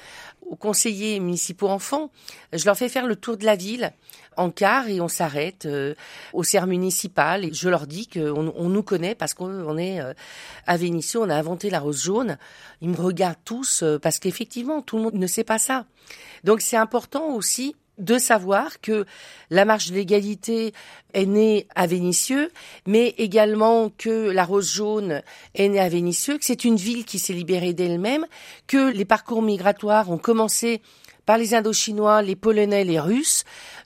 aux 0.49 0.55
conseillers 0.55 1.19
municipaux 1.19 1.67
enfants, 1.67 2.09
je 2.53 2.65
leur 2.65 2.75
fais 2.75 2.89
faire 2.89 3.05
le 3.05 3.15
tour 3.15 3.37
de 3.37 3.45
la 3.45 3.55
ville 3.55 3.91
en 4.35 4.49
car 4.51 4.87
et 4.87 5.01
on 5.01 5.07
s'arrête 5.07 5.65
euh, 5.65 5.93
au 6.33 6.43
CER 6.43 6.65
municipal 6.65 7.45
et 7.45 7.53
je 7.53 7.69
leur 7.69 7.85
dis 7.85 8.07
qu'on 8.07 8.53
on 8.55 8.69
nous 8.69 8.83
connaît 8.83 9.13
parce 9.13 9.33
qu'on 9.33 9.77
est 9.77 10.01
euh, 10.01 10.13
à 10.65 10.77
Vénissieux, 10.77 11.19
on 11.19 11.29
a 11.29 11.35
inventé 11.35 11.69
la 11.69 11.79
rose 11.79 12.01
jaune. 12.01 12.37
Ils 12.81 12.89
me 12.89 12.97
regardent 12.97 13.35
tous 13.43 13.83
euh, 13.83 13.99
parce 13.99 14.17
qu'effectivement, 14.17 14.81
tout 14.81 14.97
le 14.97 15.03
monde 15.03 15.15
ne 15.15 15.27
sait 15.27 15.43
pas 15.43 15.59
ça. 15.59 15.85
Donc 16.43 16.61
c'est 16.61 16.77
important 16.77 17.35
aussi 17.35 17.75
de 17.99 18.17
savoir 18.17 18.81
que 18.81 19.05
la 19.49 19.65
marche 19.65 19.89
de 19.89 19.95
l'égalité 19.95 20.73
est 21.13 21.25
née 21.25 21.67
à 21.75 21.85
Vénissieux, 21.85 22.51
mais 22.87 23.13
également 23.17 23.89
que 23.89 24.29
la 24.29 24.45
Rose 24.45 24.71
jaune 24.71 25.21
est 25.55 25.67
née 25.67 25.79
à 25.79 25.89
Vénissieux, 25.89 26.37
que 26.37 26.45
c'est 26.45 26.65
une 26.65 26.77
ville 26.77 27.05
qui 27.05 27.19
s'est 27.19 27.33
libérée 27.33 27.73
d'elle-même, 27.73 28.25
que 28.67 28.91
les 28.91 29.05
parcours 29.05 29.41
migratoires 29.41 30.09
ont 30.09 30.17
commencé 30.17 30.81
par 31.25 31.37
les 31.37 31.53
Indochinois, 31.53 32.23
les 32.23 32.35
Polonais, 32.35 32.83
les 32.83 32.99
Russes, 32.99 33.43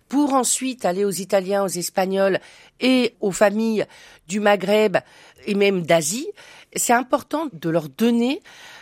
pour 0.08 0.34
ensuite 0.34 0.86
aller 0.86 1.04
aux 1.04 1.12
Italiens, 1.12 1.64
aux 1.64 1.68
Espagnols 1.68 2.40
et 2.80 3.16
aux 3.20 3.32
familles 3.32 3.86
du 4.28 4.40
Maghreb 4.40 4.98
et 5.46 5.56
même 5.56 5.82
d'Asie. 5.82 6.30
C'est 6.76 6.94
important 6.94 7.48
de 7.52 7.70
leur 7.70 7.90
donner 7.90 8.42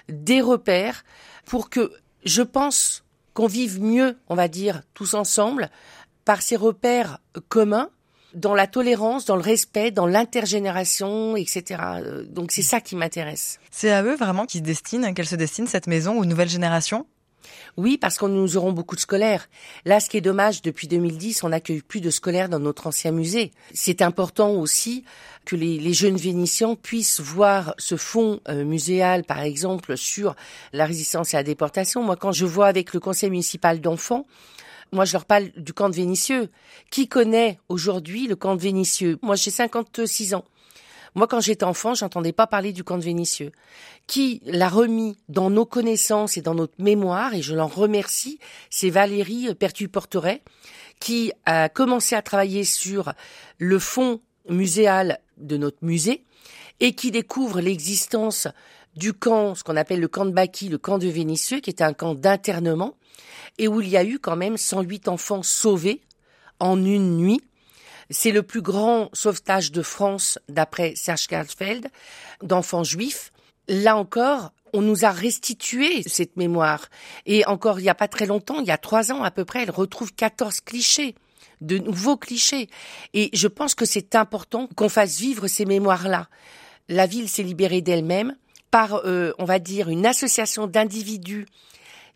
des 0.09 0.41
repères 0.41 1.03
pour 1.45 1.69
que, 1.69 1.91
je 2.23 2.41
pense, 2.41 3.03
qu'on 3.41 3.47
vive 3.47 3.81
mieux, 3.81 4.17
on 4.29 4.35
va 4.35 4.47
dire, 4.47 4.83
tous 4.93 5.15
ensemble, 5.15 5.71
par 6.25 6.43
ces 6.43 6.55
repères 6.55 7.17
communs, 7.49 7.89
dans 8.35 8.53
la 8.53 8.67
tolérance, 8.67 9.25
dans 9.25 9.35
le 9.35 9.41
respect, 9.41 9.89
dans 9.89 10.05
l'intergénération, 10.05 11.35
etc. 11.35 11.81
Euh, 11.81 12.23
donc 12.23 12.51
c'est 12.51 12.61
ça 12.61 12.81
qui 12.81 12.95
m'intéresse. 12.95 13.59
C'est 13.71 13.89
à 13.89 14.03
eux 14.03 14.15
vraiment 14.15 14.45
qui 14.45 14.59
se 14.59 14.63
destinent, 14.63 15.11
qu'elle 15.15 15.25
se 15.25 15.35
destine 15.35 15.65
cette 15.65 15.87
maison 15.87 16.19
aux 16.19 16.25
nouvelles 16.25 16.49
générations 16.49 17.07
oui, 17.77 17.97
parce 17.97 18.17
que 18.17 18.25
nous 18.25 18.57
aurons 18.57 18.71
beaucoup 18.71 18.95
de 18.95 19.01
scolaires. 19.01 19.49
Là, 19.85 19.99
ce 19.99 20.09
qui 20.09 20.17
est 20.17 20.21
dommage, 20.21 20.61
depuis 20.61 20.87
2010, 20.87 21.43
on 21.43 21.49
n'accueille 21.49 21.81
plus 21.81 22.01
de 22.01 22.09
scolaires 22.09 22.49
dans 22.49 22.59
notre 22.59 22.87
ancien 22.87 23.11
musée. 23.11 23.51
C'est 23.73 24.01
important 24.01 24.51
aussi 24.51 25.03
que 25.45 25.55
les, 25.55 25.93
jeunes 25.93 26.17
Vénitiens 26.17 26.75
puissent 26.75 27.19
voir 27.19 27.73
ce 27.77 27.95
fonds 27.95 28.39
euh, 28.47 28.63
muséal, 28.63 29.23
par 29.23 29.41
exemple, 29.41 29.97
sur 29.97 30.35
la 30.73 30.85
résistance 30.85 31.33
et 31.33 31.37
la 31.37 31.43
déportation. 31.43 32.03
Moi, 32.03 32.15
quand 32.15 32.31
je 32.31 32.45
vois 32.45 32.67
avec 32.67 32.93
le 32.93 32.99
conseil 32.99 33.29
municipal 33.29 33.81
d'enfants, 33.81 34.25
moi, 34.93 35.05
je 35.05 35.13
leur 35.13 35.25
parle 35.25 35.51
du 35.55 35.73
camp 35.73 35.89
de 35.89 35.95
Vénitieux. 35.95 36.49
Qui 36.89 37.07
connaît 37.07 37.59
aujourd'hui 37.69 38.27
le 38.27 38.35
camp 38.35 38.55
de 38.55 38.61
Vénitieux? 38.61 39.17
Moi, 39.21 39.35
j'ai 39.35 39.51
56 39.51 40.33
ans. 40.33 40.43
Moi, 41.13 41.27
quand 41.27 41.41
j'étais 41.41 41.65
enfant, 41.65 41.93
j'entendais 41.93 42.31
pas 42.31 42.47
parler 42.47 42.71
du 42.71 42.83
camp 42.83 42.97
de 42.97 43.03
Vénitieux. 43.03 43.51
Qui 44.07 44.41
l'a 44.45 44.69
remis 44.69 45.17
dans 45.27 45.49
nos 45.49 45.65
connaissances 45.65 46.37
et 46.37 46.41
dans 46.41 46.55
notre 46.55 46.81
mémoire, 46.81 47.33
et 47.33 47.41
je 47.41 47.53
l'en 47.53 47.67
remercie, 47.67 48.39
c'est 48.69 48.89
Valérie 48.89 49.53
Pertu-Porteret, 49.53 50.41
qui 50.99 51.33
a 51.45 51.67
commencé 51.67 52.15
à 52.15 52.21
travailler 52.21 52.63
sur 52.63 53.13
le 53.57 53.77
fond 53.79 54.21
muséal 54.47 55.19
de 55.37 55.57
notre 55.57 55.83
musée, 55.83 56.23
et 56.79 56.93
qui 56.93 57.11
découvre 57.11 57.59
l'existence 57.59 58.47
du 58.95 59.13
camp, 59.13 59.55
ce 59.55 59.63
qu'on 59.63 59.75
appelle 59.75 59.99
le 59.99 60.07
camp 60.07 60.25
de 60.25 60.31
Baki, 60.31 60.69
le 60.69 60.77
camp 60.77 60.97
de 60.97 61.07
Vénitieux, 61.07 61.59
qui 61.59 61.69
était 61.69 61.83
un 61.83 61.93
camp 61.93 62.15
d'internement, 62.15 62.95
et 63.57 63.67
où 63.67 63.81
il 63.81 63.89
y 63.89 63.97
a 63.97 64.03
eu 64.03 64.17
quand 64.17 64.37
même 64.37 64.57
108 64.57 65.09
enfants 65.09 65.43
sauvés 65.43 66.01
en 66.59 66.83
une 66.83 67.17
nuit, 67.17 67.41
c'est 68.11 68.31
le 68.31 68.43
plus 68.43 68.61
grand 68.61 69.09
sauvetage 69.13 69.71
de 69.71 69.81
France, 69.81 70.37
d'après 70.49 70.93
Serge 70.95 71.27
Karlsfeld, 71.27 71.87
d'enfants 72.43 72.83
juifs. 72.83 73.31
Là 73.67 73.97
encore, 73.97 74.53
on 74.73 74.81
nous 74.81 75.05
a 75.05 75.11
restitué 75.11 76.03
cette 76.03 76.37
mémoire. 76.37 76.87
Et 77.25 77.45
encore 77.45 77.79
il 77.79 77.83
n'y 77.83 77.89
a 77.89 77.95
pas 77.95 78.07
très 78.07 78.25
longtemps, 78.25 78.59
il 78.59 78.67
y 78.67 78.71
a 78.71 78.77
trois 78.77 79.11
ans 79.11 79.23
à 79.23 79.31
peu 79.31 79.45
près, 79.45 79.63
elle 79.63 79.71
retrouve 79.71 80.13
14 80.13 80.61
clichés 80.61 81.15
de 81.61 81.77
nouveaux 81.77 82.17
clichés. 82.17 82.69
Et 83.13 83.29
je 83.33 83.47
pense 83.47 83.75
que 83.75 83.85
c'est 83.85 84.15
important 84.15 84.67
qu'on 84.75 84.89
fasse 84.89 85.19
vivre 85.19 85.47
ces 85.47 85.65
mémoires-là. 85.65 86.27
La 86.89 87.05
ville 87.05 87.29
s'est 87.29 87.43
libérée 87.43 87.81
d'elle-même 87.81 88.35
par, 88.71 88.95
euh, 89.05 89.31
on 89.37 89.45
va 89.45 89.59
dire, 89.59 89.89
une 89.89 90.05
association 90.05 90.67
d'individus 90.67 91.45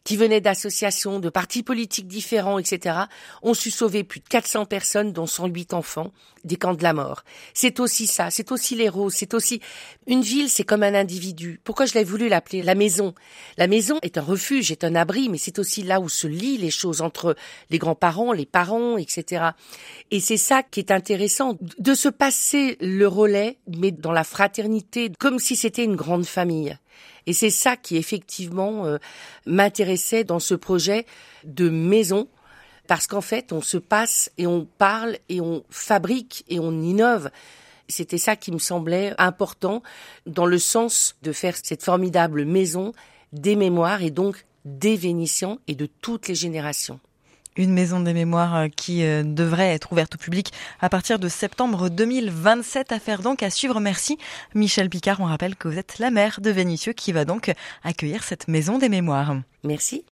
qui 0.05 0.15
venaient 0.15 0.39
d'associations, 0.39 1.19
de 1.19 1.29
partis 1.29 1.63
politiques 1.63 2.07
différents, 2.07 2.59
etc., 2.59 2.95
ont 3.41 3.55
su 3.55 3.71
sauver 3.71 4.05
plus 4.05 4.21
de 4.21 4.27
400 4.29 4.65
personnes, 4.65 5.11
dont 5.11 5.25
108 5.25 5.73
enfants, 5.73 6.13
des 6.45 6.55
camps 6.55 6.75
de 6.75 6.83
la 6.83 6.93
mort. 6.93 7.23
C'est 7.53 7.79
aussi 7.79 8.05
ça, 8.07 8.29
c'est 8.29 8.53
aussi 8.53 8.75
les 8.75 8.87
roses, 8.87 9.15
c'est 9.15 9.33
aussi... 9.33 9.59
Une 10.07 10.21
ville, 10.21 10.49
c'est 10.49 10.63
comme 10.63 10.83
un 10.83 10.93
individu. 10.93 11.59
Pourquoi 11.63 11.87
je 11.87 11.95
l'ai 11.95 12.03
voulu 12.03 12.29
l'appeler 12.29 12.61
la 12.61 12.75
maison? 12.75 13.15
La 13.57 13.65
maison 13.65 13.97
est 14.03 14.19
un 14.19 14.21
refuge, 14.21 14.71
est 14.71 14.83
un 14.83 14.93
abri, 14.93 15.27
mais 15.29 15.39
c'est 15.39 15.57
aussi 15.57 15.81
là 15.81 15.99
où 15.99 16.07
se 16.07 16.27
lient 16.27 16.59
les 16.59 16.69
choses 16.69 17.01
entre 17.01 17.35
les 17.71 17.79
grands-parents, 17.79 18.31
les 18.31 18.45
parents, 18.45 18.97
etc. 18.97 19.47
Et 20.11 20.19
c'est 20.19 20.37
ça 20.37 20.61
qui 20.61 20.79
est 20.79 20.91
intéressant, 20.91 21.57
de 21.79 21.95
se 21.95 22.09
passer 22.09 22.77
le 22.79 23.07
relais, 23.07 23.57
mais 23.75 23.89
dans 23.89 24.11
la 24.11 24.23
fraternité, 24.23 25.11
comme 25.17 25.39
si 25.39 25.55
c'était 25.55 25.83
une 25.83 25.95
grande 25.95 26.27
famille. 26.27 26.77
Et 27.25 27.33
c'est 27.33 27.49
ça 27.49 27.75
qui 27.77 27.97
effectivement 27.97 28.85
euh, 28.85 28.97
m'intéressait 29.45 30.23
dans 30.23 30.39
ce 30.39 30.53
projet 30.53 31.05
de 31.43 31.69
maison, 31.69 32.27
parce 32.87 33.07
qu'en 33.07 33.21
fait, 33.21 33.51
on 33.51 33.61
se 33.61 33.77
passe 33.77 34.31
et 34.37 34.47
on 34.47 34.65
parle 34.65 35.17
et 35.29 35.41
on 35.41 35.63
fabrique 35.69 36.45
et 36.47 36.59
on 36.59 36.71
innove. 36.81 37.31
C'était 37.87 38.17
ça 38.17 38.35
qui 38.35 38.51
me 38.51 38.57
semblait 38.57 39.13
important 39.17 39.83
dans 40.25 40.45
le 40.45 40.57
sens 40.57 41.15
de 41.21 41.31
faire 41.31 41.55
cette 41.61 41.83
formidable 41.83 42.45
maison 42.45 42.93
des 43.31 43.55
mémoires 43.55 44.01
et 44.01 44.11
donc 44.11 44.45
des 44.65 44.95
Vénitiens 44.95 45.59
et 45.67 45.75
de 45.75 45.85
toutes 45.85 46.27
les 46.27 46.35
générations. 46.35 46.99
Une 47.57 47.71
maison 47.71 47.99
des 47.99 48.13
mémoires 48.13 48.67
qui 48.75 49.01
devrait 49.23 49.73
être 49.73 49.91
ouverte 49.91 50.15
au 50.15 50.17
public 50.17 50.51
à 50.81 50.89
partir 50.89 51.19
de 51.19 51.27
septembre 51.27 51.89
2027. 51.89 52.91
Affaire 52.91 53.21
donc 53.21 53.43
à 53.43 53.49
suivre. 53.49 53.79
Merci 53.79 54.17
Michel 54.53 54.89
Picard. 54.89 55.19
On 55.19 55.25
rappelle 55.25 55.55
que 55.55 55.67
vous 55.67 55.77
êtes 55.77 55.99
la 55.99 56.11
mère 56.11 56.39
de 56.41 56.49
Vénitieux 56.49 56.93
qui 56.93 57.11
va 57.11 57.25
donc 57.25 57.53
accueillir 57.83 58.23
cette 58.23 58.47
maison 58.47 58.77
des 58.77 58.89
mémoires. 58.89 59.35
Merci. 59.63 60.05